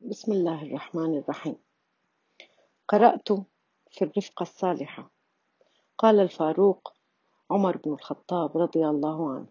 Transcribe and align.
بسم 0.00 0.32
الله 0.32 0.62
الرحمن 0.62 1.18
الرحيم. 1.18 1.56
قرأت 2.88 3.32
في 3.90 4.02
الرفقة 4.02 4.42
الصالحة. 4.42 5.10
قال 5.98 6.20
الفاروق 6.20 6.92
عمر 7.50 7.76
بن 7.76 7.92
الخطاب 7.92 8.58
رضي 8.58 8.86
الله 8.86 9.30
عنه 9.30 9.46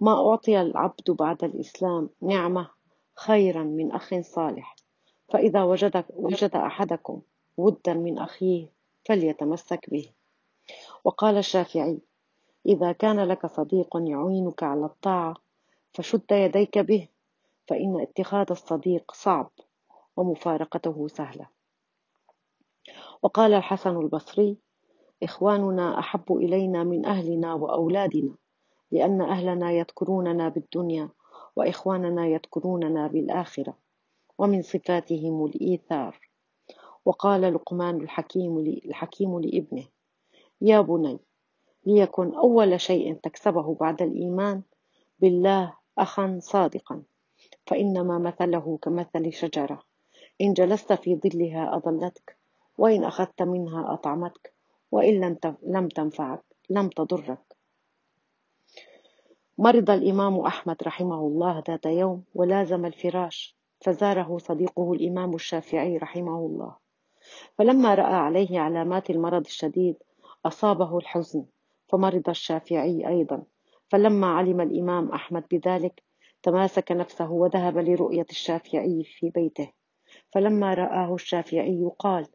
ما 0.00 0.30
أعطي 0.30 0.60
العبد 0.60 1.10
بعد 1.10 1.44
الإسلام 1.44 2.10
نعمة 2.22 2.70
خيرا 3.16 3.62
من 3.64 3.92
أخ 3.92 4.20
صالح 4.20 4.76
فإذا 5.32 5.62
وجد, 5.62 6.04
وجد 6.10 6.56
أحدكم 6.56 7.22
ودا 7.56 7.94
من 7.94 8.18
أخيه 8.18 8.72
فليتمسك 9.04 9.90
به. 9.90 10.10
وقال 11.04 11.36
الشافعي 11.36 11.98
إذا 12.66 12.92
كان 12.92 13.20
لك 13.20 13.46
صديق 13.46 13.96
يعينك 13.96 14.62
على 14.62 14.84
الطاعة 14.84 15.34
فشد 15.92 16.32
يديك 16.32 16.78
به 16.78 17.08
فإن 17.68 18.00
اتخاذ 18.00 18.46
الصديق 18.50 19.12
صعب 19.12 19.50
ومفارقته 20.16 21.08
سهلة. 21.08 21.46
وقال 23.22 23.54
الحسن 23.54 23.96
البصري 23.96 24.56
إخواننا 25.22 25.98
أحب 25.98 26.32
إلينا 26.32 26.84
من 26.84 27.06
أهلنا 27.06 27.54
وأولادنا 27.54 28.34
لأن 28.90 29.20
أهلنا 29.20 29.72
يذكروننا 29.72 30.48
بالدنيا 30.48 31.08
وإخواننا 31.56 32.26
يذكروننا 32.26 33.06
بالآخرة 33.06 33.76
ومن 34.38 34.62
صفاتهم 34.62 35.44
الإيثار 35.44 36.30
وقال 37.04 37.54
لقمان 37.54 38.00
الحكيم, 38.00 38.58
الحكيم 38.58 39.40
لابنه 39.40 39.84
يا 40.60 40.80
بني 40.80 41.18
ليكن 41.86 42.34
أول 42.34 42.80
شيء 42.80 43.14
تكسبه 43.14 43.74
بعد 43.74 44.02
الإيمان 44.02 44.62
بالله 45.18 45.76
أخا 45.98 46.38
صادقا 46.42 47.02
فإنما 47.66 48.18
مثله 48.18 48.78
كمثل 48.82 49.32
شجرة. 49.32 49.82
إن 50.40 50.52
جلست 50.52 50.92
في 50.92 51.16
ظلها 51.16 51.76
أظلتك 51.76 52.36
وإن 52.78 53.04
أخذت 53.04 53.42
منها 53.42 53.94
أطعمتك 53.94 54.54
وإن 54.92 55.38
لم 55.62 55.88
تنفعك 55.88 56.42
لم 56.70 56.88
تضرك. 56.88 57.56
مرض 59.58 59.90
الإمام 59.90 60.40
أحمد 60.40 60.76
رحمه 60.82 61.20
الله 61.20 61.62
ذات 61.68 61.86
يوم 61.86 62.24
ولازم 62.34 62.86
الفراش 62.86 63.56
فزاره 63.80 64.38
صديقه 64.38 64.92
الإمام 64.92 65.34
الشافعي 65.34 65.96
رحمه 65.96 66.38
الله. 66.38 66.76
فلما 67.58 67.94
رأى 67.94 68.14
عليه 68.14 68.60
علامات 68.60 69.10
المرض 69.10 69.46
الشديد 69.46 69.96
أصابه 70.46 70.98
الحزن 70.98 71.44
فمرض 71.88 72.28
الشافعي 72.28 73.08
أيضا. 73.08 73.42
فلما 73.88 74.26
علم 74.26 74.60
الإمام 74.60 75.08
أحمد 75.08 75.44
بذلك 75.50 76.02
تماسك 76.44 76.92
نفسه 76.92 77.30
وذهب 77.30 77.78
لرؤية 77.78 78.26
الشافعي 78.30 79.04
في 79.04 79.30
بيته. 79.30 79.72
فلما 80.32 80.74
رآه 80.74 81.14
الشافعي 81.14 81.90
قال 81.98 82.26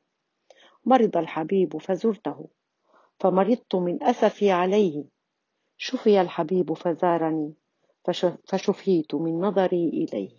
مرض 0.86 1.18
الحبيب 1.18 1.78
فزرته 1.78 2.48
فمرضت 3.20 3.76
من 3.76 4.04
أسفي 4.04 4.52
عليه. 4.52 5.04
شفي 5.78 6.22
الحبيب 6.22 6.74
فزارني 6.74 7.54
فشفيت 8.46 9.16
من 9.16 9.42
نظري 9.42 9.90
إليه. 9.90 10.38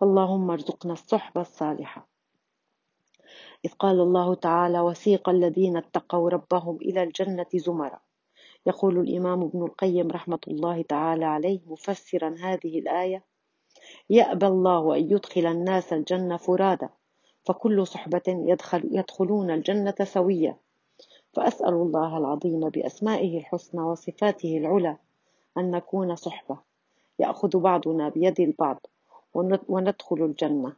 فاللهم 0.00 0.50
ارزقنا 0.50 0.92
الصحبة 0.92 1.40
الصالحة. 1.40 2.08
إذ 3.64 3.70
قال 3.70 4.00
الله 4.00 4.34
تعالى 4.34 4.80
وسيق 4.80 5.28
الذين 5.28 5.76
اتقوا 5.76 6.30
ربهم 6.30 6.76
إلى 6.76 7.02
الجنة 7.02 7.46
زمرًا. 7.54 8.00
يقول 8.66 8.98
الإمام 8.98 9.42
ابن 9.42 9.62
القيم 9.62 10.10
رحمة 10.10 10.38
الله 10.48 10.82
تعالى 10.82 11.24
عليه 11.24 11.60
مفسرا 11.66 12.36
هذه 12.40 12.78
الآية 12.78 13.24
يأبى 14.10 14.46
الله 14.46 14.96
أن 14.96 15.10
يدخل 15.10 15.46
الناس 15.46 15.92
الجنة 15.92 16.36
فرادى 16.36 16.88
فكل 17.44 17.86
صحبة 17.86 18.22
يدخل 18.28 18.88
يدخلون 18.92 19.50
الجنة 19.50 19.94
سوية 20.04 20.58
فأسأل 21.32 21.74
الله 21.74 22.18
العظيم 22.18 22.68
بأسمائه 22.68 23.38
الحسنى 23.38 23.80
وصفاته 23.80 24.58
العلى 24.58 24.96
أن 25.58 25.70
نكون 25.70 26.16
صحبة 26.16 26.58
يأخذ 27.18 27.58
بعضنا 27.58 28.08
بيد 28.08 28.40
البعض 28.40 28.86
وندخل 29.68 30.16
الجنة. 30.24 30.76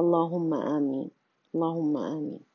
اللهم 0.00 0.54
آمين. 0.54 1.10
اللهم 1.54 1.96
آمين. 1.96 2.49